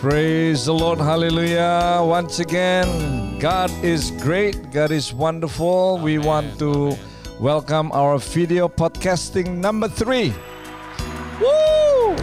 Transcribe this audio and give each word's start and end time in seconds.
Praise 0.00 0.66
the 0.66 0.74
Lord. 0.74 0.98
Hallelujah. 0.98 2.00
Once 2.04 2.38
again, 2.38 3.38
God 3.38 3.70
is 3.82 4.10
great. 4.20 4.70
God 4.70 4.90
is 4.90 5.12
wonderful. 5.12 5.98
we 5.98 6.18
want 6.18 6.58
to 6.58 6.92
Amen. 6.92 6.98
welcome 7.40 7.90
our 7.92 8.18
video 8.18 8.68
podcasting 8.68 9.56
number 9.56 9.88
three. 9.88 10.34
Woo! 11.40 12.14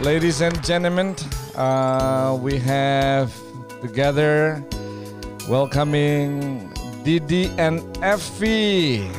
Ladies 0.00 0.40
and 0.42 0.54
gentlemen, 0.62 1.16
uh, 1.56 2.38
we 2.40 2.58
have 2.58 3.34
together 3.82 4.64
welcoming 5.48 6.70
Didi 7.02 7.50
and 7.58 7.82
Effie. 8.00 9.10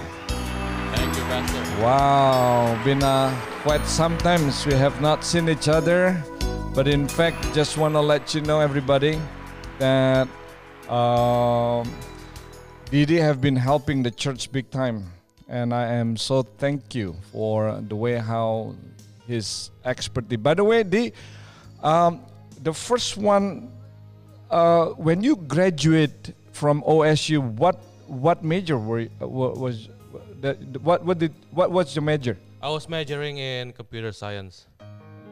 Thank 0.94 1.16
you, 1.16 1.24
Pastor. 1.24 1.82
Wow, 1.82 2.80
been 2.84 3.02
uh, 3.02 3.34
quite 3.64 3.86
sometimes 3.86 4.66
we 4.66 4.74
have 4.74 5.02
not 5.02 5.24
seen 5.24 5.50
each 5.50 5.68
other, 5.68 6.22
but 6.76 6.88
in 6.88 7.08
fact, 7.08 7.54
just 7.54 7.78
want 7.78 7.94
to 7.96 8.02
let 8.02 8.36
you 8.36 8.42
know, 8.42 8.60
everybody, 8.60 9.20
that 9.80 10.28
um, 10.90 11.90
Didi 12.90 13.18
have 13.18 13.40
been 13.40 13.56
helping 13.56 14.04
the 14.04 14.12
church 14.12 14.52
big 14.52 14.70
time, 14.70 15.12
and 15.48 15.74
I 15.74 15.94
am 15.94 16.18
so 16.18 16.44
thank 16.44 16.94
you 16.94 17.16
for 17.32 17.82
the 17.88 17.96
way 17.96 18.18
how 18.18 18.76
his 19.28 19.72
expertise. 19.86 20.38
By 20.38 20.54
the 20.56 20.64
way, 20.64 20.84
Didi, 20.84 21.14
um, 21.82 22.22
the 22.62 22.74
first 22.74 23.18
one, 23.18 23.72
uh, 24.50 24.88
when 25.00 25.24
you 25.24 25.38
graduate 25.38 26.34
from 26.52 26.84
OSU, 26.84 27.40
what 27.40 27.82
what 28.08 28.44
major 28.44 28.78
were 28.78 29.08
was 29.22 29.88
that 30.42 30.58
what 30.82 31.06
what 31.06 31.18
did 31.20 31.34
what 31.52 31.72
was 31.72 31.96
your 31.96 32.04
major? 32.04 32.38
I 32.62 32.70
was 32.70 32.90
majoring 32.90 33.38
in 33.38 33.74
computer 33.74 34.12
science, 34.12 34.68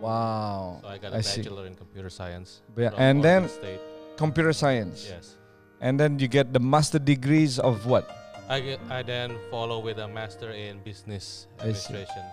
Wow, 0.01 0.79
so 0.81 0.87
I 0.87 0.97
got 0.97 1.13
a 1.13 1.17
I 1.17 1.21
see. 1.21 1.41
bachelor 1.41 1.65
in 1.67 1.75
computer 1.75 2.09
science. 2.09 2.61
Yeah, 2.77 2.89
and 2.97 3.19
Oregon 3.19 3.21
then- 3.21 3.49
State. 3.49 3.81
computer 4.17 4.53
science, 4.53 5.05
yes, 5.09 5.35
and 5.81 5.99
then 5.99 6.17
you 6.19 6.27
get 6.27 6.53
the 6.53 6.59
master 6.59 6.99
degrees 6.99 7.59
of 7.59 7.85
what? 7.85 8.09
I, 8.49 8.59
get, 8.61 8.79
I 8.89 9.03
then 9.03 9.37
follow 9.51 9.77
with 9.79 9.99
a 9.99 10.07
master 10.07 10.49
in 10.51 10.79
business 10.81 11.45
administration. 11.61 12.25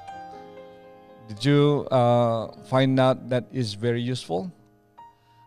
Did 1.28 1.44
you 1.44 1.86
uh, 1.90 2.52
find 2.70 2.98
out 2.98 3.28
that 3.28 3.44
is 3.52 3.74
very 3.74 4.00
useful? 4.00 4.50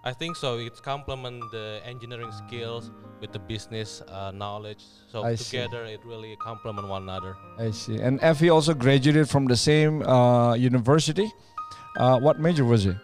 I 0.03 0.13
think 0.13 0.35
so. 0.37 0.57
It's 0.57 0.79
complement 0.79 1.51
the 1.51 1.81
engineering 1.83 2.31
skills 2.31 2.91
with 3.19 3.33
the 3.33 3.39
business 3.39 4.01
uh, 4.07 4.31
knowledge. 4.31 4.83
So 5.11 5.23
I 5.23 5.35
see. 5.35 5.57
together, 5.57 5.83
it 5.85 5.99
really 6.05 6.35
complement 6.37 6.87
one 6.87 7.03
another. 7.03 7.35
I 7.57 7.71
see. 7.71 7.99
And 7.99 8.17
Effie 8.21 8.49
also 8.49 8.73
graduated 8.73 9.29
from 9.29 9.45
the 9.45 9.57
same 9.57 10.01
uh, 10.03 10.53
university. 10.53 11.29
Uh, 11.97 12.17
what 12.19 12.39
major 12.39 12.63
was 12.63 12.85
it? 12.85 12.95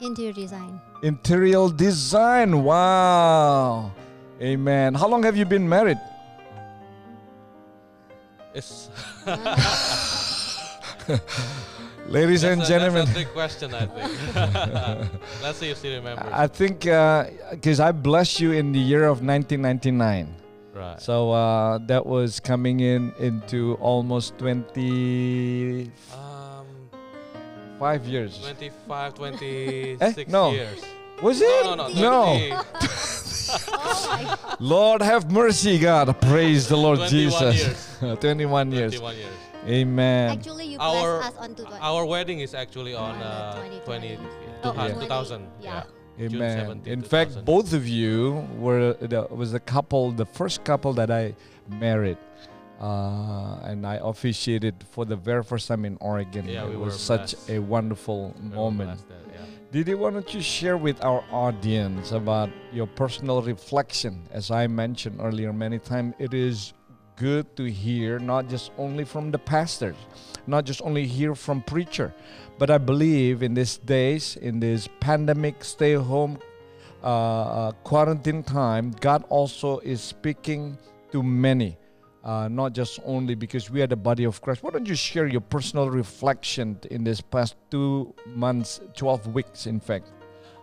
Interior 0.00 0.32
design. 0.32 0.80
Interior 1.02 1.70
design. 1.70 2.62
Wow. 2.62 3.92
Amen. 4.40 4.94
How 4.94 5.08
long 5.08 5.22
have 5.22 5.36
you 5.36 5.46
been 5.46 5.66
married? 5.66 5.98
It's 8.52 8.90
Ladies 12.08 12.42
that's 12.42 12.52
and 12.52 12.62
a, 12.62 12.66
gentlemen, 12.66 13.06
That's 13.06 13.10
a 13.10 13.14
trick 13.14 13.32
question, 13.32 13.74
I 13.74 13.86
think. 13.86 14.12
Let's 15.42 15.58
see 15.58 15.70
if 15.70 15.80
she 15.80 15.94
remembers. 15.94 16.28
I 16.32 16.46
think 16.46 16.80
because 16.80 17.80
I 17.80 17.92
blessed 17.92 18.40
you 18.40 18.52
in 18.52 18.72
the 18.72 18.78
year 18.78 19.04
of 19.04 19.22
1999. 19.24 20.34
right. 20.74 21.00
So 21.00 21.32
uh, 21.32 21.78
that 21.86 22.04
was 22.04 22.40
coming 22.40 22.80
in 22.80 23.12
into 23.18 23.74
almost 23.80 24.36
25 24.38 25.90
Um, 27.80 28.04
years. 28.06 28.38
25, 28.38 29.14
26 29.14 30.28
no. 30.30 30.52
years. 30.52 30.84
Was 31.22 31.40
it? 31.40 31.64
No, 31.64 31.74
no, 31.74 31.88
no. 31.88 32.24
20, 32.36 32.54
Lord 34.60 35.00
have 35.02 35.30
mercy, 35.30 35.78
God. 35.78 36.14
Praise 36.20 36.68
the 36.68 36.76
Lord 36.76 36.98
21 36.98 37.10
Jesus. 37.10 37.98
years. 38.02 38.18
21 38.20 38.72
years. 38.72 38.92
21 39.00 39.16
years. 39.16 39.28
Amen. 39.66 40.30
Actually, 40.30 40.66
you 40.66 40.78
Our- 40.80 41.20
us 41.22 41.36
on 41.38 41.54
to 41.56 41.66
Our 41.80 42.04
wedding 42.04 42.40
is 42.40 42.54
actually 42.54 42.94
on 42.94 43.16
On 43.16 43.22
uh, 43.22 43.54
20, 43.56 43.78
2020. 43.80 44.16
two- 44.16 44.28
Oh, 44.64 44.70
uh, 44.70 44.88
20, 44.88 45.00
2000. 45.00 45.46
yeah. 45.60 45.82
June 46.18 46.34
Amen. 46.36 46.58
17, 46.60 46.92
In 46.92 47.02
fact, 47.02 47.30
2000. 47.30 47.44
both 47.44 47.72
of 47.72 47.88
you 47.88 48.46
were 48.58 48.92
the, 48.94 49.26
was 49.30 49.50
the 49.52 49.60
couple, 49.60 50.12
the 50.12 50.26
first 50.26 50.62
couple 50.64 50.92
that 50.94 51.10
I 51.10 51.34
married. 51.68 52.18
Uh, 52.80 53.58
and 53.64 53.86
I 53.86 53.98
officiated 54.02 54.74
for 54.90 55.04
the 55.04 55.16
very 55.16 55.42
first 55.42 55.66
time 55.68 55.84
in 55.84 55.96
Oregon. 56.00 56.46
Yeah, 56.46 56.64
it 56.64 56.70
we 56.70 56.76
was 56.76 56.98
such 57.00 57.32
blessed. 57.32 57.50
a 57.50 57.58
wonderful 57.60 58.34
We 58.42 58.48
moment. 58.50 58.90
blessed 58.90 59.08
there, 59.08 59.18
yeah. 59.32 59.46
Didi, 59.72 59.94
why 59.94 60.10
don't 60.10 60.32
you 60.34 60.40
share 60.42 60.76
with 60.76 61.02
our 61.04 61.24
audience 61.32 62.12
about 62.12 62.50
your 62.72 62.86
personal 62.86 63.42
reflection? 63.42 64.28
As 64.32 64.50
I 64.50 64.66
mentioned 64.66 65.20
earlier 65.20 65.52
many 65.52 65.78
times, 65.78 66.14
it 66.18 66.34
is 66.34 66.74
good 67.16 67.56
to 67.56 67.70
hear 67.70 68.18
not 68.18 68.48
just 68.48 68.72
only 68.78 69.04
from 69.04 69.30
the 69.30 69.38
pastors, 69.38 69.96
not 70.46 70.64
just 70.64 70.82
only 70.82 71.06
hear 71.06 71.34
from 71.34 71.62
preacher, 71.62 72.12
but 72.58 72.70
I 72.70 72.78
believe 72.78 73.42
in 73.42 73.54
these 73.54 73.78
days, 73.78 74.36
in 74.36 74.60
this 74.60 74.88
pandemic, 75.00 75.64
stay 75.64 75.94
home, 75.94 76.38
uh, 77.02 77.06
uh, 77.06 77.72
quarantine 77.84 78.42
time, 78.42 78.90
God 79.00 79.24
also 79.28 79.78
is 79.80 80.00
speaking 80.00 80.78
to 81.12 81.22
many. 81.22 81.76
Uh, 82.24 82.48
not 82.48 82.72
just 82.72 83.00
only 83.04 83.34
because 83.34 83.68
we 83.68 83.82
are 83.82 83.86
the 83.86 83.96
body 83.96 84.24
of 84.24 84.40
Christ. 84.40 84.62
Why 84.62 84.70
don't 84.70 84.88
you 84.88 84.94
share 84.94 85.26
your 85.26 85.42
personal 85.42 85.90
reflection 85.90 86.78
in 86.90 87.04
this 87.04 87.20
past 87.20 87.54
two 87.70 88.14
months, 88.26 88.80
12 88.96 89.34
weeks, 89.34 89.66
in 89.66 89.78
fact? 89.78 90.10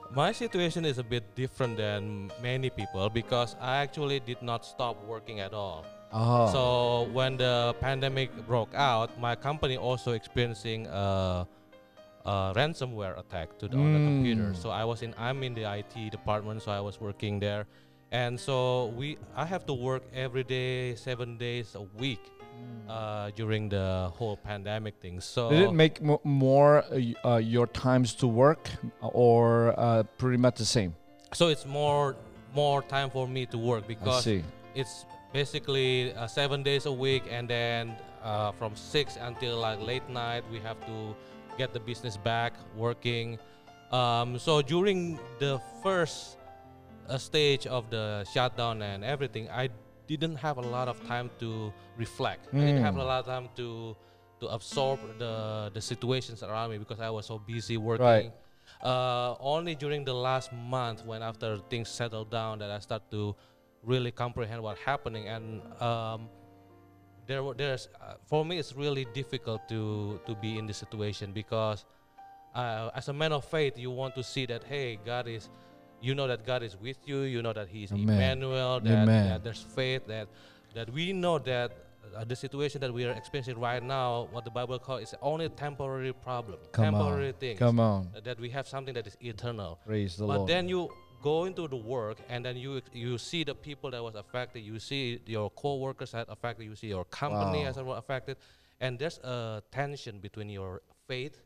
My 0.09 0.31
situation 0.31 0.83
is 0.83 0.97
a 0.97 1.03
bit 1.03 1.23
different 1.35 1.78
than 1.78 2.31
many 2.41 2.72
people 2.72 3.12
because 3.12 3.56
I 3.62 3.78
actually 3.78 4.19
did 4.19 4.41
not 4.41 4.66
stop 4.66 5.06
working 5.06 5.39
at 5.39 5.53
all. 5.53 5.85
Ah, 6.12 6.52
So 6.52 7.08
when 7.14 7.38
the 7.38 7.76
pandemic 7.80 8.30
broke 8.48 8.74
out, 8.76 9.20
my 9.20 9.36
company 9.36 9.78
also 9.78 10.12
experiencing 10.12 10.88
a, 10.88 11.48
a 12.26 12.54
ransomware 12.56 13.18
attack 13.18 13.58
to 13.60 13.68
the, 13.68 13.78
on 13.78 13.94
the 13.94 14.00
computer. 14.00 14.52
Mm. 14.52 14.56
So 14.58 14.70
I 14.70 14.84
was 14.84 15.02
in 15.02 15.14
I'm 15.18 15.44
in 15.44 15.54
the 15.54 15.64
IT 15.64 16.12
department, 16.12 16.62
so 16.62 16.72
I 16.72 16.82
was 16.82 17.00
working 17.00 17.40
there, 17.40 17.66
and 18.12 18.40
so 18.40 18.88
we 18.98 19.18
I 19.36 19.46
have 19.46 19.66
to 19.68 19.74
work 19.74 20.04
every 20.14 20.44
day, 20.44 20.96
seven 20.96 21.38
days 21.38 21.76
a 21.76 21.82
week 21.98 22.20
uh, 22.90 23.32
during 23.36 23.70
the 23.70 24.12
whole 24.14 24.36
pandemic 24.38 24.96
thing. 25.02 25.22
So 25.22 25.50
did 25.50 25.62
it 25.62 25.72
make 25.74 26.02
mo- 26.02 26.22
more 26.24 26.84
uh, 26.92 27.00
uh, 27.28 27.38
your 27.38 27.68
times 27.68 28.14
to 28.16 28.28
work 28.28 28.70
or 29.02 29.74
uh, 29.80 30.04
pretty 30.18 30.38
much 30.38 30.56
the 30.56 30.66
same? 30.66 30.94
so 31.34 31.48
it's 31.48 31.66
more 31.66 32.16
more 32.54 32.82
time 32.84 33.10
for 33.10 33.26
me 33.26 33.46
to 33.46 33.58
work 33.58 33.88
because 33.88 34.28
it's 34.76 35.06
basically 35.34 36.14
uh, 36.14 36.28
seven 36.28 36.64
days 36.64 36.86
a 36.86 36.92
week 36.92 37.24
and 37.30 37.47
then 37.50 37.96
uh, 38.24 38.52
from 38.52 38.75
six 38.75 39.18
until 39.19 39.58
like 39.59 39.80
late 39.81 40.08
night 40.09 40.44
we 40.52 40.59
have 40.59 40.80
to 40.86 41.16
get 41.58 41.74
the 41.74 41.80
business 41.80 42.18
back 42.18 42.53
working. 42.75 43.38
Um, 43.92 44.40
so 44.40 44.62
during 44.62 45.19
the 45.40 45.59
first 45.84 46.38
uh, 47.09 47.18
stage 47.18 47.68
of 47.68 47.90
the 47.90 48.24
shutdown 48.34 48.81
and 48.81 49.03
everything 49.03 49.50
i 49.50 49.68
didn't 50.08 50.36
have 50.36 50.58
a 50.58 50.62
lot 50.62 50.88
of 50.90 51.02
time 51.08 51.30
to 51.40 51.72
reflect. 51.98 52.48
I 52.53 52.58
didn't 52.58 52.84
have 52.84 52.98
a 52.98 53.00
Mm. 53.00 53.06
lot 53.06 53.19
of 53.19 53.25
time 53.25 53.48
to 53.56 53.96
to 54.42 54.48
absorb 54.48 55.00
the 55.19 55.69
the 55.74 55.80
situations 55.81 56.42
around 56.44 56.72
me 56.72 56.78
because 56.80 57.00
i 57.00 57.09
was 57.09 57.25
so 57.28 57.38
busy 57.40 57.78
working. 57.78 58.31
Uh, 58.84 59.36
only 59.40 59.75
during 59.75 60.03
the 60.03 60.13
last 60.13 60.52
month 60.52 61.06
when 61.06 61.22
after 61.22 61.59
things 61.69 61.88
settled 61.90 62.30
down 62.31 62.59
that 62.59 62.72
i 62.72 62.80
start 62.80 63.03
to 63.12 63.36
really 63.84 64.12
comprehend 64.12 64.62
what's 64.62 64.80
happening 64.81 65.28
and 65.28 65.62
um, 65.81 66.30
there 67.28 67.42
there's 67.58 67.88
uh, 68.01 68.13
for 68.25 68.45
me 68.45 68.57
it's 68.57 68.75
really 68.75 69.06
difficult 69.13 69.62
to 69.68 70.19
to 70.25 70.36
be 70.36 70.57
in 70.57 70.66
this 70.68 70.78
situation 70.78 71.31
because 71.31 71.86
uh, 72.56 72.89
as 72.95 73.07
a 73.10 73.13
man 73.13 73.31
of 73.31 73.44
faith 73.45 73.78
you 73.78 73.89
want 73.92 74.13
to 74.16 74.24
see 74.24 74.45
that 74.45 74.63
hey 74.63 75.00
god 75.06 75.28
is 75.28 75.50
you 76.01 76.13
know 76.16 76.28
that 76.28 76.45
god 76.45 76.62
is 76.63 76.78
with 76.80 76.98
you 77.06 77.22
you 77.22 77.42
know 77.42 77.54
that 77.54 77.68
he's 77.68 77.92
Amen. 77.92 78.10
emmanuel 78.10 78.80
that, 78.80 79.04
Amen. 79.04 79.30
that 79.30 79.44
there's 79.44 79.62
faith 79.62 80.06
that 80.07 80.28
that 80.75 80.89
we 80.92 81.13
know 81.13 81.38
that 81.39 81.72
uh, 82.16 82.24
the 82.25 82.36
situation 82.36 82.81
that 82.81 82.94
we 82.94 83.06
are 83.06 83.12
experiencing 83.12 83.57
right 83.60 83.81
now 83.83 84.28
what 84.31 84.44
the 84.44 84.51
bible 84.51 84.78
calls 84.80 85.01
is 85.04 85.16
only 85.22 85.45
a 85.45 85.50
temporary 85.50 86.13
problem 86.13 86.57
Come 86.72 86.86
temporary 86.94 87.28
on. 87.28 87.33
things 87.33 87.60
Come 87.60 87.80
on. 87.80 88.10
that 88.24 88.39
we 88.39 88.50
have 88.50 88.68
something 88.68 88.94
that 88.94 89.07
is 89.07 89.16
eternal 89.22 89.80
Praise 89.86 90.18
the 90.18 90.25
but 90.28 90.38
Lord. 90.39 90.50
then 90.50 90.68
you 90.68 90.89
go 91.21 91.45
into 91.45 91.68
the 91.68 91.75
work 91.75 92.18
and 92.29 92.44
then 92.45 92.57
you 92.57 92.81
you 92.94 93.18
see 93.18 93.44
the 93.44 93.53
people 93.53 93.91
that 93.91 94.01
was 94.03 94.15
affected 94.15 94.62
you 94.62 94.79
see 94.79 95.19
your 95.25 95.50
co-workers 95.51 96.12
that 96.12 96.25
affected 96.29 96.63
you 96.65 96.75
see 96.75 96.88
your 96.88 97.06
company 97.06 97.63
Wow. 97.63 97.69
as 97.69 97.75
well 97.77 97.94
affected 97.97 98.38
and 98.79 98.97
there's 98.97 99.19
a 99.19 99.62
tension 99.71 100.19
between 100.19 100.50
your 100.50 100.81
faith 101.07 101.38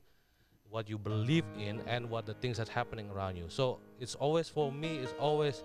what 0.69 0.89
you 0.89 0.97
believe 0.97 1.45
in 1.59 1.81
and 1.87 2.09
what 2.09 2.25
the 2.25 2.33
things 2.35 2.57
that's 2.57 2.69
happening 2.69 3.09
around 3.11 3.35
you 3.35 3.45
so 3.49 3.79
it's 3.99 4.15
always 4.15 4.47
for 4.49 4.71
me 4.71 4.97
it's 4.97 5.13
always 5.19 5.63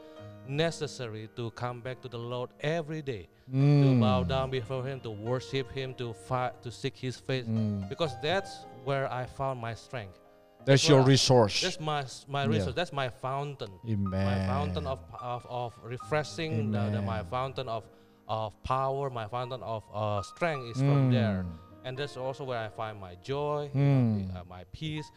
necessary 0.48 1.28
to 1.36 1.50
come 1.52 1.80
back 1.80 2.00
to 2.00 2.08
the 2.08 2.18
lord 2.18 2.50
every 2.60 3.02
day 3.02 3.28
to 3.50 3.56
Mm. 3.56 4.00
bow 4.00 4.22
down 4.22 4.48
before 4.50 4.84
him 4.84 5.00
to 5.00 5.10
worship 5.10 5.72
him 5.72 5.92
to 5.94 6.12
fight 6.12 6.52
to 6.62 6.70
seek 6.70 6.96
his 6.96 7.16
face 7.18 7.44
Mm. 7.46 7.88
because 7.88 8.12
that's 8.22 8.64
where 8.84 9.10
I 9.12 9.26
found 9.26 9.60
my 9.60 9.74
strength. 9.74 10.19
That's 10.64 10.88
your 10.88 11.02
resource. 11.02 11.62
That's 11.62 11.80
my 11.80 12.04
my 12.28 12.44
Yeah. 12.44 12.48
resource. 12.50 12.74
That's 12.74 12.92
my 12.92 13.08
fountain. 13.08 13.70
Amen. 13.88 14.10
My 14.10 14.46
fountain 14.46 14.86
of 14.86 14.98
of, 15.20 15.46
of 15.48 15.74
refreshing. 15.82 16.70
The, 16.72 16.90
the, 16.90 17.02
my 17.02 17.22
fountain 17.24 17.68
of 17.68 17.84
of 18.28 18.52
power. 18.62 19.10
My 19.10 19.26
fountain 19.28 19.62
of 19.62 19.82
uh, 19.92 20.22
strength 20.22 20.64
is 20.76 20.78
from 20.78 21.10
there. 21.10 21.44
Mm. 21.44 21.86
And 21.86 21.96
that's 21.98 22.16
also 22.16 22.44
where 22.44 22.58
I 22.58 22.68
find 22.68 23.00
my 23.00 23.14
joy, 23.24 23.70
Mm. 23.74 24.36
uh, 24.36 24.44
my 24.44 24.64
peace, 24.72 25.10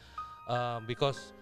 um, 0.47 0.85
because 0.87 1.33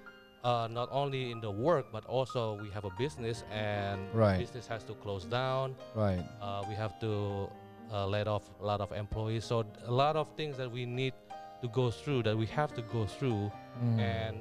uh, 0.43 0.67
not 0.71 0.89
only 0.91 1.29
in 1.29 1.39
the 1.39 1.51
work 1.51 1.85
but 1.91 2.03
also 2.05 2.57
we 2.59 2.69
have 2.71 2.85
a 2.85 2.89
business 2.97 3.43
and 3.51 3.99
Right. 4.13 4.39
business 4.39 4.65
has 4.67 4.83
to 4.85 4.95
close 4.95 5.25
down. 5.25 5.75
Right. 5.93 6.25
Uh, 6.41 6.63
we 6.67 6.73
have 6.73 6.97
to 7.01 7.47
uh, 7.93 8.07
let 8.07 8.27
off 8.27 8.49
a 8.59 8.65
lot 8.65 8.81
of 8.81 8.91
employees. 8.93 9.45
So 9.45 9.63
a 9.85 9.91
lot 9.91 10.15
of 10.15 10.27
things 10.35 10.57
that 10.57 10.71
we 10.71 10.85
need 10.87 11.13
to 11.61 11.67
go 11.69 11.91
through 11.91 12.23
that 12.23 12.37
we 12.37 12.45
have 12.47 12.73
to 12.73 12.81
go 12.81 13.05
through 13.05 13.51
Mm. 13.83 13.99
and 13.99 14.37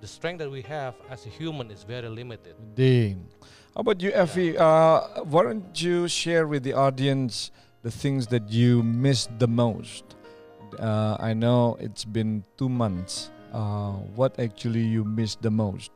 the 0.00 0.06
strength 0.06 0.38
that 0.38 0.50
we 0.50 0.62
have 0.62 0.94
as 1.10 1.26
a 1.26 1.28
human 1.28 1.70
is 1.70 1.82
very 1.84 2.08
limited. 2.08 2.54
Indeed. 2.58 3.18
How 3.74 3.80
about 3.82 4.00
you, 4.00 4.10
Effie? 4.12 4.56
Uh, 4.56 5.00
why 5.24 5.42
don't 5.44 5.80
you 5.80 6.08
share 6.08 6.46
with 6.46 6.62
the 6.62 6.72
audience 6.72 7.50
the 7.82 7.90
things 7.90 8.26
that 8.28 8.48
you 8.50 8.82
missed 8.82 9.30
the 9.38 9.46
most? 9.46 10.16
Uh, 10.78 11.16
I 11.20 11.34
know 11.34 11.76
it's 11.80 12.04
been 12.04 12.44
two 12.56 12.68
months. 12.70 13.30
Uh, 13.52 13.92
what 14.16 14.38
actually 14.40 14.80
you 14.80 15.04
missed 15.04 15.42
the 15.42 15.50
most? 15.50 15.90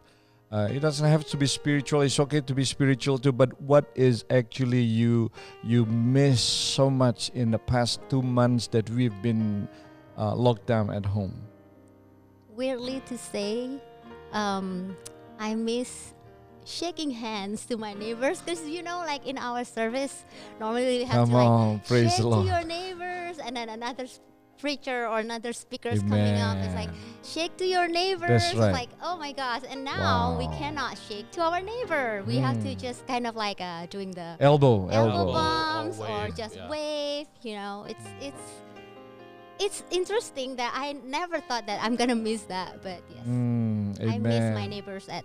Uh, 0.52 0.68
it 0.70 0.80
doesn't 0.80 1.08
have 1.08 1.24
to 1.28 1.36
be 1.36 1.46
spiritual. 1.46 2.02
It's 2.02 2.20
okay 2.20 2.40
to 2.42 2.54
be 2.54 2.64
spiritual 2.64 3.18
too. 3.18 3.32
But 3.32 3.58
what 3.60 3.90
is 3.96 4.24
actually 4.30 4.82
you 4.82 5.30
you 5.64 5.86
miss 5.86 6.40
so 6.40 6.90
much 6.90 7.30
in 7.34 7.50
the 7.50 7.58
past 7.58 8.00
two 8.10 8.22
months 8.22 8.68
that 8.68 8.88
we've 8.90 9.16
been 9.22 9.66
uh, 10.18 10.34
locked 10.34 10.66
down 10.66 10.90
at 10.90 11.06
home? 11.06 11.34
weirdly 12.56 13.02
to 13.06 13.18
say, 13.18 13.68
um, 14.32 14.96
I 15.40 15.54
miss 15.54 16.14
shaking 16.64 17.10
hands 17.10 17.66
to 17.66 17.76
my 17.76 17.94
neighbors 17.94 18.40
because 18.40 18.62
you 18.68 18.82
know, 18.82 18.98
like 18.98 19.26
in 19.26 19.38
our 19.38 19.64
service, 19.64 20.24
normally 20.60 20.98
we 20.98 21.04
have 21.04 21.26
Come 21.26 21.30
to 21.30 21.34
like 21.36 21.46
on, 21.48 21.80
praise 21.80 22.10
shake 22.12 22.20
the 22.22 22.28
Lord. 22.28 22.46
to 22.46 22.52
your 22.52 22.64
neighbors, 22.64 23.38
and 23.38 23.56
then 23.56 23.68
another 23.68 24.06
preacher 24.60 25.08
or 25.08 25.18
another 25.18 25.52
speaker 25.52 25.88
is 25.88 26.00
coming 26.02 26.38
up. 26.38 26.56
It's 26.58 26.74
like 26.76 26.90
shake 27.24 27.56
to 27.58 27.66
your 27.66 27.88
neighbors. 27.88 28.42
right. 28.54 28.70
Like 28.72 28.90
oh 29.02 29.16
my 29.18 29.32
gosh! 29.32 29.62
And 29.68 29.82
now 29.84 30.38
we 30.38 30.46
cannot 30.56 30.96
shake 30.96 31.30
to 31.32 31.42
our 31.42 31.60
neighbor. 31.60 32.22
We 32.26 32.36
have 32.36 32.62
to 32.62 32.70
Mm. 32.70 32.80
just 32.80 33.04
kind 33.08 33.26
of 33.26 33.34
like 33.34 33.60
uh, 33.60 33.86
doing 33.90 34.12
the 34.12 34.36
Elbow, 34.38 34.88
elbow, 34.88 34.94
elbow. 34.94 35.16
Elbow. 35.18 35.32
bumps 35.32 35.98
Or 35.98 36.06
or, 36.06 36.22
wave, 36.30 36.36
just 36.36 36.54
yeah. 36.56 36.70
wave. 36.70 37.26
You 37.42 37.54
know, 37.56 37.84
it's 37.88 38.06
it's 38.20 38.44
it's 39.64 39.82
interesting 39.90 40.56
that 40.56 40.72
I 40.76 40.92
never 41.04 41.40
thought 41.40 41.66
that 41.66 41.82
I'm 41.82 41.96
gonna 41.96 42.14
miss 42.14 42.42
that, 42.52 42.82
but 42.82 43.00
yes, 43.08 43.24
Mm, 43.26 43.96
I 44.08 44.18
miss 44.18 44.54
my 44.54 44.66
neighbors 44.66 45.08
at 45.08 45.24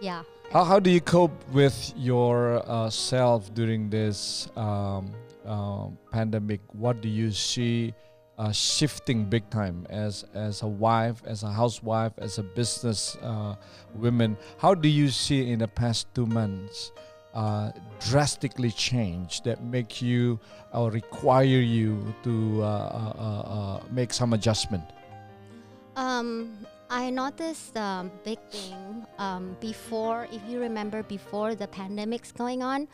yeah. 0.00 0.22
How, 0.50 0.64
how 0.64 0.78
do 0.78 0.90
you 0.90 1.00
cope 1.00 1.32
with 1.52 1.92
your 1.96 2.62
uh, 2.68 2.90
self 2.90 3.52
during 3.54 3.90
this 3.90 4.48
um, 4.56 5.10
um, 5.44 5.98
pandemic? 6.10 6.60
What 6.72 7.00
do 7.00 7.08
you 7.08 7.30
see 7.30 7.94
uh, 8.38 8.52
shifting 8.52 9.24
big 9.24 9.48
time 9.50 9.86
as 9.90 10.24
as 10.34 10.62
a 10.62 10.68
wife, 10.68 11.22
as 11.26 11.42
a 11.42 11.50
housewife, 11.50 12.12
as 12.18 12.38
a 12.38 12.42
business 12.42 13.16
uh, 13.22 13.56
woman? 13.94 14.36
How 14.58 14.74
do 14.74 14.88
you 14.88 15.08
see 15.10 15.50
in 15.50 15.58
the 15.58 15.68
past 15.68 16.06
two 16.14 16.26
months 16.26 16.92
uh, 17.34 17.72
drastically 18.00 18.70
change 18.70 19.42
that 19.42 19.62
make 19.62 20.02
you 20.02 20.38
or 20.72 20.90
require 20.90 21.44
you 21.44 22.14
to 22.22 22.62
uh, 22.62 22.66
uh, 22.66 23.12
uh, 23.18 23.40
uh, 23.56 23.80
make 23.90 24.12
some 24.12 24.32
adjustment? 24.32 24.84
Um, 25.96 26.66
I 26.90 27.10
noticed 27.10 27.76
um, 27.76 28.10
big 28.24 28.38
thing 28.50 29.06
um, 29.18 29.56
before. 29.60 30.28
If 30.30 30.42
you 30.48 30.60
remember, 30.60 31.02
before 31.02 31.54
the 31.54 31.68
pandemic's 31.68 32.32
going 32.32 32.62
on, 32.62 32.88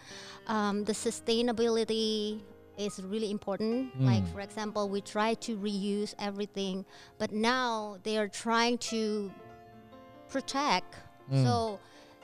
um, 0.46 0.84
the 0.84 0.92
sustainability 0.92 2.40
is 2.78 3.02
really 3.02 3.30
important. 3.30 3.90
Like 4.00 4.22
Mm. 4.22 4.32
for 4.32 4.40
example, 4.40 4.88
we 4.88 5.00
try 5.00 5.34
to 5.34 5.56
reuse 5.58 6.14
everything, 6.18 6.86
but 7.18 7.32
now 7.32 7.98
they 8.04 8.16
are 8.18 8.28
trying 8.28 8.78
to 8.94 9.32
protect. 10.28 10.94
Mm. 11.32 11.44
So 11.44 11.80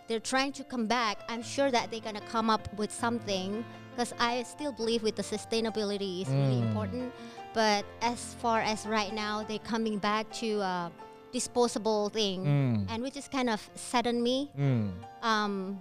they're 0.09 0.21
trying 0.21 0.53
to 0.53 0.65
come 0.65 0.87
back. 0.87 1.19
I'm 1.29 1.43
sure 1.43 1.71
that 1.71 1.91
they're 1.91 2.01
gonna 2.01 2.21
come 2.31 2.51
up 2.51 2.69
with 2.77 2.93
something 2.93 3.65
because 3.91 4.13
I 4.19 4.43
still 4.43 4.73
believe 4.73 5.03
with 5.03 5.17
the 5.17 5.23
sustainability 5.23 6.23
is 6.23 6.29
really 6.29 6.61
Mm. 6.61 6.69
important. 6.69 7.13
But 7.55 7.85
as 8.03 8.35
far 8.43 8.61
as 8.61 8.85
right 8.87 9.13
now, 9.15 9.45
they're 9.45 9.63
coming 9.63 9.99
back 9.99 10.31
to 10.43 10.61
a 10.61 10.91
disposable 11.33 12.09
thing, 12.11 12.45
Mm. 12.45 12.87
and 12.91 13.03
which 13.03 13.17
is 13.17 13.29
kind 13.29 13.49
of 13.49 13.63
saddened 13.75 14.23
me. 14.23 14.51
Mm. 14.59 14.93
Um, 15.23 15.81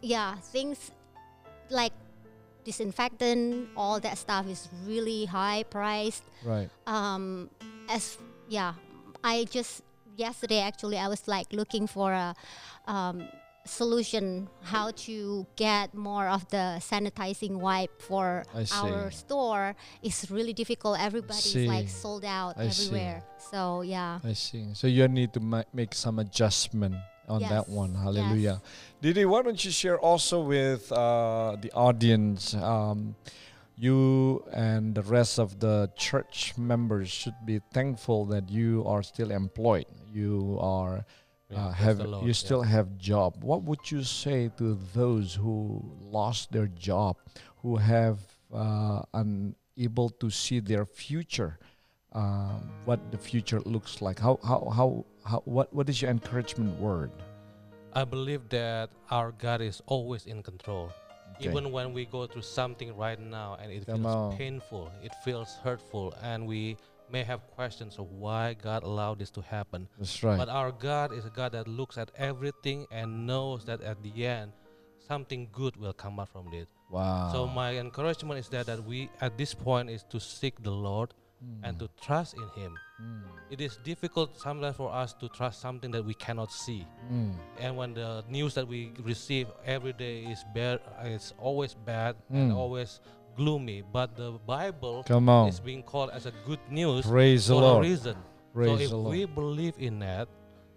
yeah, 0.00 0.36
things 0.54 0.90
like 1.70 1.92
disinfectant, 2.64 3.68
all 3.76 4.00
that 4.00 4.16
stuff 4.18 4.46
is 4.48 4.68
really 4.86 5.26
high 5.26 5.64
priced 5.68 6.24
Right. 6.44 6.70
um 6.86 7.50
as 7.88 8.16
yeah 8.48 8.72
i 9.22 9.44
just 9.50 9.82
yesterday 10.16 10.60
actually 10.60 10.98
i 10.98 11.08
was 11.08 11.26
like 11.26 11.52
looking 11.52 11.86
for 11.86 12.12
a 12.12 12.34
um, 12.86 13.28
solution 13.66 14.46
how 14.62 14.90
to 14.90 15.46
get 15.56 15.94
more 15.94 16.28
of 16.28 16.46
the 16.50 16.76
sanitizing 16.80 17.56
wipe 17.56 18.00
for 18.00 18.44
our 18.74 19.10
store 19.10 19.74
it's 20.02 20.30
really 20.30 20.52
difficult 20.52 21.00
everybody's 21.00 21.42
see. 21.52 21.66
like 21.66 21.88
sold 21.88 22.24
out 22.24 22.54
I 22.58 22.68
see. 22.68 22.86
everywhere 22.86 23.22
so 23.50 23.80
yeah 23.82 24.20
I 24.24 24.34
see. 24.34 24.66
So 24.74 24.86
you 24.86 25.08
need 25.08 25.32
to 25.32 25.40
ma- 25.40 25.64
make 25.72 25.94
some 25.94 26.18
adjustment 26.18 26.96
on 27.28 27.40
that 27.42 27.64
Yes, 27.66 27.68
one. 27.68 27.92
yes. 27.92 28.02
Hallelujah. 28.02 28.62
Didi, 29.00 29.24
why 29.24 29.42
don't 29.42 29.62
you 29.64 29.70
share 29.70 29.98
also 29.98 30.40
with 30.40 30.90
uh, 30.92 31.56
the 31.60 31.72
audience? 31.72 32.54
Um, 32.54 33.16
you 33.76 34.44
and 34.52 34.94
the 34.94 35.02
rest 35.02 35.38
of 35.38 35.58
the 35.60 35.90
church 35.96 36.56
members 36.56 37.08
should 37.10 37.34
be 37.44 37.60
thankful 37.72 38.24
that 38.26 38.48
you 38.50 38.84
are 38.86 39.02
still 39.02 39.30
employed. 39.30 39.86
You 40.12 40.58
are 40.60 41.04
Yeah, 41.50 41.66
uh, 41.66 41.72
have 41.72 41.98
Lord, 42.00 42.22
you 42.22 42.32
yeah. 42.32 42.44
still 42.44 42.62
have 42.62 42.96
job. 42.96 43.44
What 43.44 43.62
would 43.64 43.90
you 43.90 44.02
say 44.02 44.50
to 44.56 44.78
those 44.94 45.34
who 45.34 45.84
lost 46.00 46.50
their 46.52 46.68
job, 46.68 47.16
who 47.62 47.76
have 47.76 48.18
uh, 48.52 49.02
unable 49.12 50.08
to 50.20 50.30
see 50.30 50.60
their 50.60 50.86
future? 50.86 51.58
uh, 52.14 52.60
what 52.84 53.00
the 53.10 53.18
future 53.18 53.60
looks 53.66 54.00
like. 54.00 54.20
How 54.20 54.38
how 54.46 54.70
how 54.70 55.04
how 55.26 55.42
what 55.44 55.74
what 55.74 55.88
is 55.90 56.00
your 56.00 56.12
encouragement 56.14 56.78
word? 56.78 57.10
I 57.92 58.04
believe 58.04 58.48
that 58.50 58.90
our 59.10 59.32
God 59.32 59.60
is 59.60 59.82
always 59.86 60.26
in 60.26 60.42
control. 60.42 60.92
Okay. 61.36 61.50
Even 61.50 61.72
when 61.72 61.92
we 61.92 62.04
go 62.06 62.26
through 62.26 62.42
something 62.42 62.96
right 62.96 63.18
now 63.20 63.56
and 63.60 63.72
it 63.72 63.86
Come 63.86 64.02
feels 64.02 64.14
on. 64.14 64.36
painful, 64.36 64.92
it 65.02 65.12
feels 65.24 65.56
hurtful, 65.62 66.14
and 66.22 66.46
we 66.46 66.76
may 67.10 67.22
have 67.22 67.46
questions 67.50 67.98
of 67.98 68.10
why 68.12 68.54
God 68.54 68.82
allowed 68.82 69.18
this 69.18 69.30
to 69.32 69.40
happen. 69.42 69.88
That's 69.98 70.22
right. 70.22 70.38
But 70.38 70.48
our 70.48 70.72
God 70.72 71.12
is 71.12 71.24
a 71.24 71.30
God 71.30 71.52
that 71.52 71.68
looks 71.68 71.98
at 71.98 72.10
everything 72.16 72.86
and 72.90 73.26
knows 73.26 73.64
that 73.66 73.80
at 73.82 74.02
the 74.02 74.26
end, 74.26 74.52
something 75.06 75.48
good 75.52 75.76
will 75.76 75.92
come 75.92 76.18
out 76.18 76.30
from 76.30 76.52
it. 76.54 76.68
wow. 76.90 77.30
So 77.32 77.46
my 77.46 77.76
encouragement 77.76 78.38
is 78.40 78.48
that, 78.48 78.66
that 78.66 78.82
we 78.84 79.10
at 79.20 79.36
this 79.36 79.52
point 79.54 79.90
is 79.90 80.02
to 80.10 80.18
seek 80.20 80.62
the 80.62 80.70
Lord 80.70 81.12
and 81.62 81.78
to 81.78 81.88
trust 82.00 82.34
in 82.34 82.48
Him. 82.62 82.76
Mm, 83.00 83.22
It 83.50 83.60
is 83.60 83.76
difficult 83.84 84.36
sometimes 84.38 84.76
for 84.76 84.92
us 84.92 85.12
to 85.14 85.28
trust 85.28 85.60
something 85.60 85.90
that 85.92 86.04
we 86.04 86.14
cannot 86.14 86.50
see. 86.52 86.86
mm, 87.10 87.34
And 87.58 87.76
when 87.76 87.94
the 87.94 88.24
news 88.28 88.54
that 88.54 88.66
we 88.66 88.92
receive 89.02 89.48
every 89.64 89.92
day 89.92 90.24
is 90.24 90.44
bad, 90.54 90.80
it's 91.04 91.32
always 91.38 91.74
bad 91.74 92.16
and 92.30 92.52
Mm. 92.52 92.56
always 92.56 93.00
gloomy. 93.36 93.82
But 93.92 94.16
the 94.16 94.32
Bible 94.46 95.02
is 95.48 95.60
being 95.60 95.82
called 95.82 96.10
as 96.10 96.26
a 96.26 96.32
good 96.46 96.60
news 96.70 97.06
Praise 97.06 97.48
for 97.48 97.62
a 97.62 97.80
reason. 97.80 98.16
Praise 98.52 98.68
so 98.68 98.84
if 98.84 98.90
we 99.10 99.24
believe 99.26 99.74
in 99.78 99.98
that, 100.00 100.28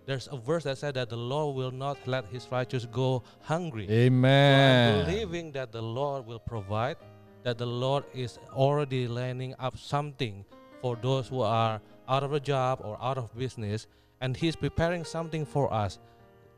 there's 0.06 0.28
a 0.32 0.38
verse 0.38 0.64
that 0.64 0.78
said 0.78 0.94
that 0.96 1.10
the 1.10 1.18
Lord 1.18 1.56
will 1.56 1.72
not 1.72 1.98
let 2.08 2.26
His 2.28 2.48
righteous 2.52 2.86
go 2.86 3.24
hungry. 3.42 3.88
So 3.88 3.94
I'm 3.94 4.08
Amen. 4.08 5.06
believing 5.06 5.52
that 5.54 5.72
the 5.72 5.82
Lord 5.82 6.26
will 6.26 6.40
provide, 6.40 6.98
that 7.44 7.58
the 7.58 7.66
Lord 7.68 8.04
is 8.14 8.40
already 8.54 9.08
lining 9.08 9.54
up 9.60 9.78
something 9.78 10.46
for 10.82 10.96
those 10.96 11.28
who 11.28 11.42
are 11.42 11.82
out 12.08 12.24
of 12.24 12.34
a 12.34 12.40
job 12.40 12.80
or 12.84 12.98
out 13.02 13.18
of 13.18 13.36
business, 13.38 13.88
and 14.22 14.36
He's 14.36 14.56
preparing 14.56 15.04
something 15.04 15.46
for 15.46 15.72
us 15.74 16.00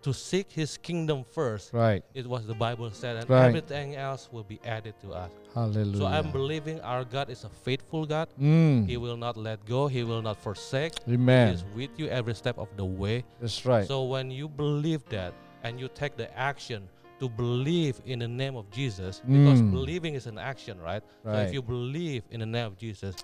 to 0.02 0.14
seek 0.14 0.50
His 0.52 0.78
kingdom 0.78 1.26
first. 1.30 1.74
Right. 1.74 2.04
It 2.14 2.26
was 2.26 2.46
the 2.48 2.54
Bible 2.54 2.90
said, 2.92 3.18
and 3.18 3.30
Right. 3.30 3.48
everything 3.48 3.96
else 3.96 4.30
will 4.32 4.44
be 4.46 4.60
added 4.64 4.94
to 5.02 5.12
us. 5.12 5.32
Hallelujah. 5.54 5.98
So 5.98 6.06
I'm 6.06 6.32
believing 6.32 6.80
our 6.82 7.04
God 7.04 7.30
is 7.30 7.44
a 7.44 7.50
faithful 7.50 8.06
God. 8.06 8.30
Mm. 8.40 8.88
He 8.88 8.96
will 8.98 9.18
not 9.18 9.36
let 9.36 9.66
go. 9.66 9.88
He 9.88 10.04
will 10.04 10.22
not 10.22 10.38
forsake. 10.38 10.94
Amen. 11.10 11.50
He 11.50 11.54
is 11.56 11.66
with 11.76 11.90
you 12.00 12.08
every 12.08 12.34
step 12.36 12.58
of 12.58 12.70
the 12.78 12.86
way. 12.86 13.26
That's 13.42 13.66
right. 13.66 13.86
So 13.86 14.04
when 14.04 14.32
you 14.32 14.48
believe 14.48 15.04
that 15.10 15.34
and 15.64 15.80
you 15.80 15.90
take 15.94 16.16
the 16.16 16.32
action 16.38 16.88
to 17.20 17.28
believe 17.28 18.00
in 18.06 18.20
the 18.20 18.28
name 18.30 18.56
of 18.56 18.72
Jesus, 18.72 19.22
because 19.28 19.60
Mm. 19.62 19.72
believing 19.72 20.16
is 20.16 20.26
an 20.28 20.38
action, 20.38 20.80
right? 20.80 21.04
So 21.26 21.32
right. 21.32 21.42
if 21.48 21.54
you 21.54 21.62
believe 21.62 22.24
in 22.32 22.40
the 22.40 22.46
name 22.46 22.68
of 22.68 22.78
Jesus, 22.78 23.16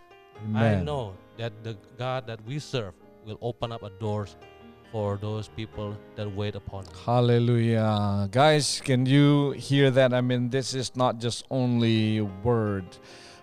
Amen. 0.44 0.80
I 0.80 0.84
know 0.84 1.16
that 1.38 1.64
the 1.64 1.78
God 1.98 2.28
that 2.28 2.44
we 2.46 2.60
serve 2.60 2.94
will 3.26 3.38
open 3.42 3.72
up 3.72 3.84
a 3.84 3.90
doors 3.90 4.36
for 4.92 5.18
those 5.18 5.48
people 5.50 5.98
that 6.16 6.30
wait 6.32 6.56
upon 6.56 6.86
him. 6.86 6.94
Hallelujah. 7.06 8.30
Guys, 8.32 8.82
can 8.84 9.06
you 9.06 9.52
hear 9.52 9.92
that? 9.92 10.14
I 10.14 10.22
mean, 10.22 10.50
this 10.50 10.74
is 10.74 10.96
not 10.96 11.20
just 11.20 11.46
only 11.50 12.22
word. 12.22 12.86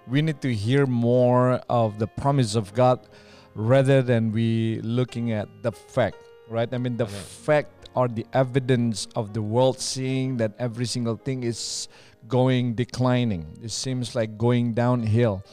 We 0.06 0.22
need 0.22 0.40
to 0.42 0.54
hear 0.54 0.86
more 0.86 1.60
of 1.68 1.98
the 1.98 2.06
promise 2.06 2.54
of 2.54 2.72
God 2.72 3.06
rather 3.54 4.00
than 4.02 4.32
we 4.32 4.80
looking 4.82 5.32
at 5.32 5.48
the 5.62 5.72
fact, 5.72 6.16
right? 6.48 6.72
I 6.72 6.78
mean, 6.78 6.96
the 6.96 7.04
Amen. 7.06 7.20
fact 7.20 7.90
or 7.94 8.08
the 8.08 8.24
evidence 8.32 9.06
of 9.14 9.34
the 9.34 9.42
world 9.42 9.78
seeing 9.78 10.38
that 10.38 10.52
every 10.58 10.86
single 10.86 11.16
thing 11.16 11.42
is 11.42 11.88
going 12.28 12.74
declining. 12.74 13.58
It 13.62 13.70
seems 13.72 14.14
like 14.14 14.38
going 14.38 14.72
downhill. 14.72 15.44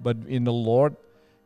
But 0.00 0.16
in 0.26 0.44
the 0.44 0.52
Lord, 0.52 0.96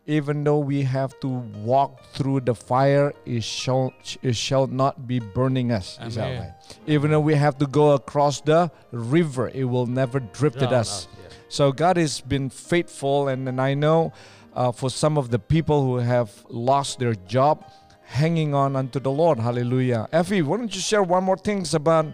even 0.06 0.42
though 0.44 0.59
we 0.59 0.82
have 0.82 1.18
to 1.21 1.28
walk 1.62 2.02
through 2.12 2.40
the 2.40 2.54
fire, 2.54 3.12
it 3.25 3.44
shall 3.44 3.92
it 4.23 4.35
shall 4.37 4.66
not 4.66 5.06
be 5.06 5.21
burning 5.21 5.71
us. 5.71 5.99
Is 6.02 6.16
that 6.16 6.38
right? 6.38 6.52
Even 6.87 7.11
though 7.12 7.21
we 7.21 7.35
have 7.35 7.56
to 7.59 7.66
go 7.66 7.92
across 7.92 8.40
the 8.40 8.71
river, 8.90 9.49
it 9.54 9.64
will 9.64 9.87
never 9.87 10.18
drift 10.21 10.56
at 10.56 10.71
Drown 10.71 10.80
us. 10.80 11.06
yes. 11.23 11.32
So 11.49 11.71
God 11.71 11.97
has 11.99 12.21
been 12.21 12.50
faithful, 12.50 13.28
and, 13.28 13.49
and 13.49 13.61
I 13.61 13.75
know 13.75 14.12
uh, 14.54 14.73
for 14.73 14.90
some 14.90 15.16
of 15.16 15.30
the 15.30 15.38
people 15.38 15.85
who 15.85 15.97
have 15.99 16.30
lost 16.49 16.99
their 16.99 17.14
job, 17.14 17.64
hanging 18.04 18.54
on 18.54 18.75
unto 18.75 18.99
the 18.99 19.11
Lord. 19.11 19.38
Hallelujah. 19.38 20.09
Effie, 20.12 20.42
why 20.42 20.56
don't 20.59 20.75
you 20.75 20.80
share 20.80 21.02
one 21.02 21.25
more 21.25 21.37
things 21.37 21.75
about 21.75 22.06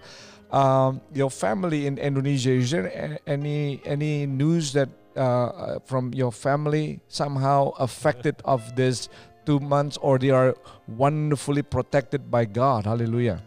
um, 0.50 1.00
your 1.14 1.30
family 1.30 1.86
in 1.86 1.98
Indonesia? 1.98 2.50
Is 2.52 2.70
there 2.70 3.18
any 3.26 3.80
any 3.84 4.26
news 4.26 4.72
that 4.74 4.88
uh, 5.18 5.20
uh, 5.20 5.78
from 5.84 6.14
your 6.14 6.30
family 6.30 7.00
somehow 7.08 7.70
affected 7.78 8.36
of 8.44 8.76
this 8.76 9.08
two 9.44 9.58
months, 9.58 9.98
or 10.00 10.18
they 10.18 10.30
are 10.30 10.54
wonderfully 10.86 11.62
protected 11.62 12.30
by 12.30 12.44
God? 12.44 12.86
Hallelujah. 12.86 13.42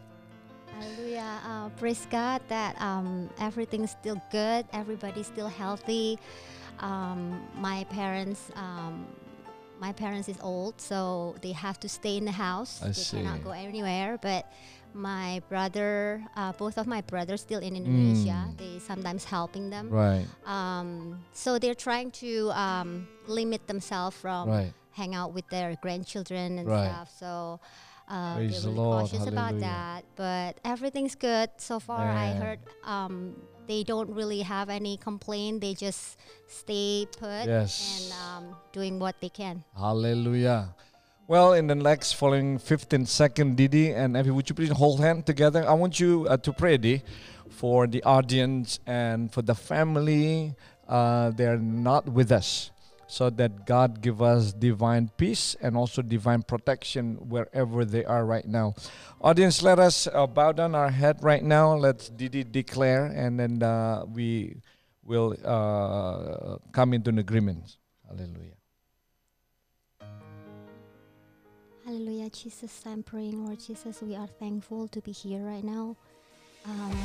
Hallelujah. 0.74 1.40
Uh, 1.48 1.70
praise 1.80 2.08
God 2.12 2.42
that 2.50 2.80
um, 2.82 3.30
everything's 3.40 3.92
still 3.92 4.22
good. 4.32 4.66
Everybody's 4.74 5.28
still 5.28 5.48
healthy. 5.48 6.20
Um, 6.80 7.48
my 7.56 7.86
parents, 7.86 8.52
um, 8.56 9.06
my 9.80 9.94
parents 9.94 10.28
is 10.28 10.38
old, 10.42 10.82
so 10.82 11.36
they 11.42 11.52
have 11.54 11.80
to 11.80 11.90
stay 11.90 12.18
in 12.18 12.26
the 12.26 12.32
house. 12.32 12.82
I 12.82 12.88
they 12.88 12.94
see. 12.94 13.18
cannot 13.18 13.44
go 13.44 13.52
anywhere. 13.52 14.18
But 14.22 14.52
my 14.94 15.42
brother, 15.50 16.24
uh, 16.36 16.52
both 16.54 16.78
of 16.78 16.88
my 16.88 17.02
brothers, 17.02 17.42
still 17.42 17.60
in 17.60 17.76
Indonesia. 17.76 18.48
Mm. 18.50 18.58
They 18.58 18.80
sometimes 18.80 19.24
helping 19.26 19.70
them. 19.70 19.90
Right. 19.90 20.26
Um, 20.46 21.20
so 21.34 21.58
they're 21.60 21.76
trying 21.76 22.12
to 22.24 22.52
um, 22.52 23.08
limit 23.28 23.68
themselves 23.68 24.16
from 24.18 24.50
Right. 24.50 24.74
hang 24.92 25.16
out 25.16 25.34
with 25.34 25.48
their 25.50 25.76
grandchildren 25.82 26.60
and 26.60 26.68
Right. 26.68 26.90
stuff. 26.92 27.10
So 27.18 27.60
uh, 28.08 28.36
they're 28.40 28.50
really 28.50 28.76
Lord. 28.76 29.08
cautious 29.08 29.26
about 29.28 29.60
that. 29.60 30.04
But 30.16 30.60
everything's 30.66 31.16
good 31.16 31.50
so 31.58 31.80
far. 31.80 32.04
I 32.10 32.34
heard 32.36 32.60
um, 32.84 33.36
they 33.68 33.84
don't 33.84 34.10
really 34.12 34.42
have 34.42 34.68
any 34.70 34.98
complaint. 34.98 35.62
They 35.62 35.74
just 35.74 36.18
stay 36.48 37.08
put 37.18 37.48
Yes. 37.48 37.72
and 37.80 38.06
um, 38.20 38.44
doing 38.74 39.00
what 39.00 39.16
they 39.22 39.30
can. 39.30 39.64
Hallelujah. 39.78 40.76
Well, 41.32 41.54
in 41.54 41.68
the 41.68 41.76
next 41.76 42.16
following 42.20 42.58
15 42.60 43.06
second, 43.06 43.56
Didi 43.56 43.94
and 43.94 44.18
Evie, 44.18 44.32
would 44.32 44.50
you 44.50 44.54
please 44.54 44.70
hold 44.70 45.00
hand 45.00 45.26
together? 45.26 45.64
I 45.66 45.72
want 45.72 45.98
you 45.98 46.28
uh, 46.30 46.36
to 46.36 46.52
pray, 46.52 46.76
Didi, 46.76 47.04
for 47.50 47.88
the 47.88 48.04
audience 48.04 48.82
and 48.86 49.32
for 49.32 49.42
the 49.42 49.56
family. 49.56 50.56
Uh, 50.90 51.30
they're 51.30 51.58
not 51.58 52.10
with 52.10 52.34
us. 52.34 52.72
So 53.08 53.30
that 53.30 53.66
God 53.66 54.02
give 54.02 54.22
us 54.22 54.52
divine 54.52 55.10
peace 55.16 55.56
and 55.62 55.78
also 55.78 56.02
divine 56.02 56.42
protection 56.44 57.16
wherever 57.30 57.86
they 57.86 58.04
are 58.04 58.26
right 58.26 58.46
now. 58.46 58.76
Audience, 59.22 59.64
let 59.64 59.80
us 59.80 60.08
uh, 60.12 60.28
bow 60.28 60.52
down 60.52 60.76
our 60.76 60.90
head 60.90 61.24
right 61.24 61.46
now. 61.46 61.74
Let's 61.78 62.10
Didi 62.10 62.44
declare, 62.44 63.06
and 63.06 63.40
then 63.40 63.64
uh, 63.64 64.04
we 64.06 64.58
will 65.06 65.38
uh, 65.46 66.58
come 66.74 66.94
into 66.94 67.10
an 67.10 67.20
agreement. 67.20 67.78
Hallelujah. 68.06 68.61
Hallelujah, 71.92 72.30
Jesus. 72.30 72.72
I'm 72.86 73.04
praying, 73.04 73.44
Lord 73.44 73.60
Jesus. 73.60 74.02
We 74.02 74.16
are 74.16 74.28
thankful 74.40 74.88
to 74.96 75.02
be 75.02 75.12
here 75.12 75.42
right 75.42 75.62
now. 75.62 75.98
Um, 76.64 76.96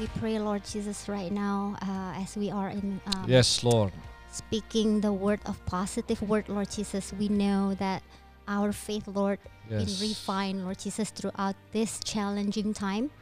we 0.00 0.08
pray, 0.18 0.40
Lord 0.40 0.64
Jesus, 0.64 1.08
right 1.08 1.30
now 1.30 1.76
uh, 1.80 2.18
as 2.20 2.36
we 2.36 2.50
are 2.50 2.70
in 2.70 3.00
um, 3.14 3.24
Yes, 3.28 3.62
Lord. 3.62 3.92
speaking 4.32 5.00
the 5.00 5.12
word 5.12 5.38
of 5.46 5.64
positive 5.66 6.20
word, 6.22 6.48
Lord 6.48 6.68
Jesus. 6.72 7.12
We 7.12 7.28
know 7.28 7.74
that 7.74 8.02
our 8.48 8.72
faith, 8.72 9.06
Lord, 9.06 9.38
Yes. 9.70 9.84
been 10.00 10.08
refined, 10.08 10.64
Lord 10.64 10.80
Jesus, 10.80 11.10
throughout 11.10 11.54
this 11.70 12.00
challenging 12.02 12.74
time. 12.74 13.12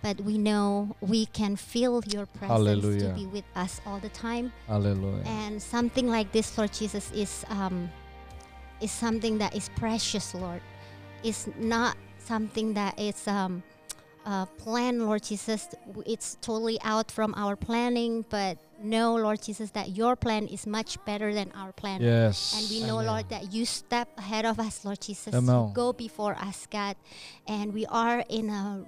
But 0.00 0.20
we 0.20 0.38
know 0.38 0.94
we 1.00 1.26
can 1.26 1.56
feel 1.56 2.04
your 2.06 2.26
presence 2.26 2.52
Hallelujah. 2.52 3.08
to 3.08 3.14
be 3.14 3.26
with 3.26 3.44
us 3.56 3.80
all 3.84 3.98
the 3.98 4.10
time. 4.10 4.52
Hallelujah. 4.68 5.24
And 5.26 5.60
something 5.60 6.06
like 6.06 6.30
this, 6.30 6.56
Lord 6.56 6.72
Jesus, 6.72 7.10
is 7.10 7.44
um, 7.50 7.90
is 8.80 8.90
something 8.90 9.38
that 9.38 9.54
is 9.54 9.68
precious, 9.76 10.34
Lord. 10.34 10.60
It's 11.22 11.48
not 11.58 11.96
something 12.18 12.74
that 12.74 12.98
is 12.98 13.26
um, 13.26 13.62
uh, 14.24 14.46
planned, 14.46 15.04
Lord 15.04 15.22
Jesus. 15.22 15.68
It's 16.06 16.36
totally 16.40 16.78
out 16.82 17.10
from 17.10 17.34
our 17.36 17.56
planning, 17.56 18.24
but 18.28 18.58
know, 18.82 19.16
Lord 19.16 19.42
Jesus, 19.42 19.70
that 19.72 19.96
your 19.96 20.14
plan 20.16 20.46
is 20.46 20.66
much 20.66 21.02
better 21.04 21.34
than 21.34 21.50
our 21.52 21.72
plan. 21.72 22.00
yes. 22.00 22.54
And 22.56 22.70
we 22.70 22.86
know, 22.86 22.98
Amen. 23.00 23.06
Lord, 23.06 23.28
that 23.30 23.52
you 23.52 23.64
step 23.64 24.08
ahead 24.18 24.44
of 24.44 24.60
us, 24.60 24.84
Lord 24.84 25.00
Jesus. 25.00 25.34
Come 25.34 25.46
You 25.46 25.70
go 25.74 25.92
before 25.92 26.34
us, 26.36 26.66
God. 26.70 26.96
And 27.46 27.74
we 27.74 27.86
are 27.86 28.24
in 28.28 28.50
a 28.50 28.84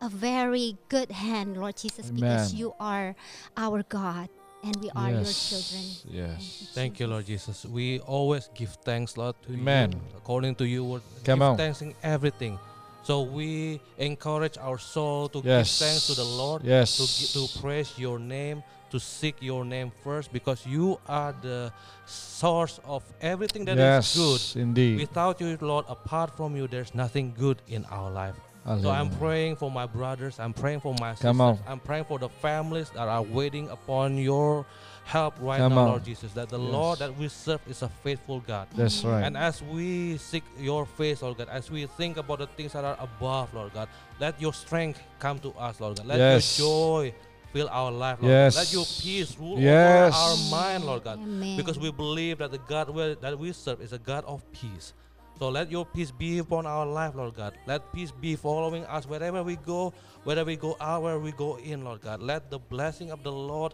a 0.00 0.08
very 0.08 0.76
good 0.88 1.10
hand, 1.10 1.56
Lord 1.56 1.76
Jesus, 1.76 2.10
because 2.12 2.54
you 2.54 2.72
are 2.78 3.16
our 3.56 3.82
God 3.82 4.28
and 4.62 4.76
we 4.76 4.90
are 4.90 5.10
your 5.10 5.24
children. 5.24 5.84
Yes. 6.10 6.70
Thank 6.74 7.00
you, 7.00 7.06
Lord 7.06 7.26
Jesus. 7.26 7.64
We 7.64 8.00
always 8.00 8.48
give 8.54 8.70
thanks, 8.84 9.16
Lord, 9.16 9.36
to 9.46 9.52
Amen. 9.52 9.92
you. 9.92 10.00
According 10.16 10.54
to 10.56 10.66
you, 10.66 10.84
word. 10.84 11.02
Come 11.24 11.38
give 11.38 11.48
on. 11.48 11.56
thanks 11.56 11.82
in 11.82 11.94
everything. 12.02 12.58
So 13.04 13.22
we 13.22 13.80
encourage 13.96 14.58
our 14.58 14.78
soul 14.78 15.28
to 15.30 15.40
Yes. 15.44 15.78
give 15.78 15.88
thanks 15.88 16.06
to 16.08 16.14
the 16.14 16.24
Lord, 16.24 16.62
Yes. 16.64 16.96
to, 16.98 17.32
to 17.34 17.60
praise 17.60 17.92
your 17.98 18.18
name, 18.18 18.62
to 18.90 18.98
seek 18.98 19.36
your 19.40 19.64
name 19.64 19.92
first, 20.04 20.32
because 20.32 20.66
you 20.66 20.98
are 21.08 21.34
the 21.40 21.72
source 22.06 22.80
of 22.84 23.02
everything 23.20 23.64
that 23.66 23.78
is 23.78 23.80
yes. 23.80 24.16
good. 24.16 24.62
Indeed. 24.62 24.98
Without 25.00 25.40
you, 25.40 25.56
Lord, 25.60 25.84
apart 25.88 26.36
from 26.36 26.56
you, 26.56 26.66
there's 26.66 26.94
nothing 26.94 27.34
good 27.38 27.62
in 27.68 27.84
our 27.86 28.10
life. 28.10 28.36
So 28.82 28.90
I'm 28.90 29.10
praying 29.10 29.56
for 29.56 29.70
my 29.70 29.86
brothers. 29.86 30.38
I'm 30.38 30.52
praying 30.52 30.80
for 30.80 30.94
my 30.94 31.14
Come 31.14 31.38
sisters. 31.38 31.40
on. 31.40 31.58
I'm 31.66 31.80
praying 31.80 32.04
for 32.04 32.18
the 32.18 32.28
families 32.28 32.90
that 32.90 33.08
are 33.08 33.22
waiting 33.22 33.68
upon 33.70 34.18
your 34.18 34.66
help 35.04 35.34
right 35.40 35.56
Come 35.58 35.74
now, 35.74 35.80
on. 35.80 35.88
Lord 35.88 36.04
Jesus. 36.04 36.32
That 36.32 36.50
the 36.50 36.58
Yes. 36.58 36.72
Lord 36.72 36.98
that 36.98 37.16
we 37.16 37.28
serve 37.28 37.60
is 37.66 37.82
a 37.82 37.88
faithful 37.88 38.40
God. 38.40 38.68
That's 38.76 39.02
mm. 39.02 39.10
right. 39.10 39.24
And 39.24 39.36
as 39.36 39.62
we 39.62 40.18
seek 40.18 40.44
your 40.58 40.84
face, 40.84 41.22
Lord 41.22 41.38
God, 41.38 41.48
as 41.48 41.70
we 41.70 41.86
think 41.86 42.18
about 42.18 42.40
the 42.40 42.46
things 42.46 42.74
that 42.74 42.84
are 42.84 42.98
above, 43.00 43.54
Lord 43.54 43.72
God, 43.72 43.88
let 44.20 44.40
your 44.40 44.52
strength 44.52 45.00
come 45.18 45.38
to 45.40 45.50
us, 45.52 45.80
Lord 45.80 45.96
God. 45.96 46.06
Let 46.06 46.18
Yes. 46.18 46.58
your 46.58 46.68
joy 46.68 47.14
fill 47.54 47.68
our 47.70 47.90
life, 47.90 48.18
Lord 48.20 48.30
Yes. 48.30 48.54
God. 48.54 48.60
Let 48.60 48.72
your 48.74 48.84
peace 48.84 49.38
rule 49.38 49.58
Yes. 49.58 50.14
over 50.14 50.16
our 50.16 50.50
mind, 50.50 50.84
Lord 50.84 51.04
God. 51.04 51.18
Amen. 51.18 51.56
Because 51.56 51.78
we 51.78 51.90
believe 51.90 52.38
that 52.38 52.50
the 52.50 52.58
God 52.58 52.94
that 53.22 53.38
we 53.38 53.52
serve 53.52 53.80
is 53.80 53.94
a 53.94 53.98
God 53.98 54.24
of 54.26 54.42
peace. 54.52 54.92
So 55.38 55.48
let 55.50 55.70
your 55.70 55.86
peace 55.86 56.10
be 56.10 56.38
upon 56.38 56.66
our 56.66 56.84
life, 56.84 57.14
Lord 57.14 57.34
God. 57.34 57.54
Let 57.66 57.92
peace 57.92 58.10
be 58.10 58.34
following 58.34 58.84
us 58.86 59.06
wherever 59.06 59.42
we 59.44 59.56
go, 59.56 59.92
whether 60.24 60.44
we 60.44 60.56
go 60.56 60.76
out, 60.80 61.02
where 61.02 61.18
we 61.18 61.30
go 61.32 61.58
in, 61.58 61.84
Lord 61.84 62.00
God. 62.00 62.20
Let 62.20 62.50
the 62.50 62.58
blessing 62.58 63.12
of 63.12 63.22
the 63.22 63.30
Lord 63.30 63.72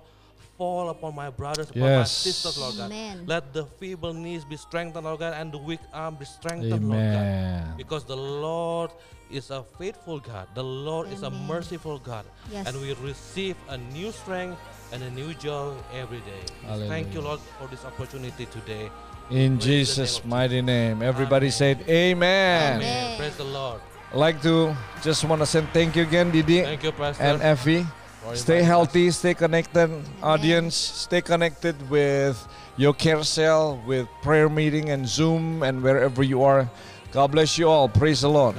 fall 0.58 0.90
upon 0.90 1.14
my 1.14 1.30
brothers, 1.30 1.70
upon 1.70 1.82
my 1.82 1.88
Yes. 2.04 2.12
sisters, 2.12 2.58
Lord 2.58 2.76
God. 2.76 2.86
Amen. 2.92 3.24
Let 3.26 3.52
the 3.54 3.64
feeble 3.64 4.12
knees 4.12 4.44
be 4.44 4.56
strengthened, 4.56 5.04
Lord 5.06 5.20
God, 5.20 5.32
and 5.34 5.50
the 5.50 5.58
weak 5.58 5.80
arm 5.92 6.16
be 6.16 6.26
strengthened, 6.26 6.88
Lord 6.88 7.12
God. 7.12 7.76
Because 7.78 8.04
the 8.04 8.16
Lord 8.16 8.90
is 9.30 9.50
a 9.50 9.64
faithful 9.78 10.20
God. 10.20 10.48
The 10.54 10.62
Lord 10.62 11.08
is 11.08 11.22
a 11.22 11.30
merciful 11.30 11.98
God. 11.98 12.26
Yes. 12.52 12.68
And 12.68 12.80
we 12.80 12.92
receive 12.94 13.56
a 13.68 13.78
new 13.78 14.12
strength 14.12 14.60
and 14.92 15.02
a 15.02 15.10
new 15.10 15.32
joy 15.34 15.72
every 15.94 16.20
day. 16.20 16.44
We 16.78 16.88
Thank 16.88 17.14
you, 17.14 17.22
Lord, 17.22 17.40
for 17.58 17.66
this 17.68 17.84
opportunity 17.84 18.46
today. 18.46 18.90
In 19.30 19.58
Jesus' 19.58 20.24
mighty 20.24 20.60
name. 20.60 21.02
Everybody 21.02 21.46
Amen. 21.46 21.52
said 21.52 21.84
amen. 21.88 22.76
Amen. 22.76 23.18
Praise 23.18 23.36
the 23.36 23.44
Lord. 23.44 23.80
I'd 24.12 24.18
like 24.18 24.42
to 24.42 24.76
just 25.02 25.24
want 25.24 25.40
to 25.42 25.46
say 25.46 25.66
thank 25.72 25.96
you 25.96 26.02
again, 26.02 26.30
Didi 26.30 26.62
Thank 26.62 26.84
you, 26.84 26.92
Pastor. 26.92 27.22
and 27.22 27.42
Effie. 27.42 27.86
Stay 28.34 28.62
healthy, 28.62 29.10
stay 29.10 29.34
connected, 29.34 29.90
audience. 30.22 30.74
Stay 30.74 31.20
connected 31.20 31.76
with 31.90 32.36
your 32.76 32.94
care 32.94 33.22
cell, 33.22 33.82
with 33.86 34.08
prayer 34.22 34.48
meeting 34.48 34.88
and 34.90 35.06
Zoom, 35.06 35.62
and 35.62 35.82
wherever 35.82 36.22
you 36.22 36.42
are. 36.42 36.70
God 37.12 37.32
bless 37.32 37.58
you 37.58 37.68
all. 37.68 37.88
Praise 37.88 38.22
the 38.22 38.30
Lord. 38.30 38.56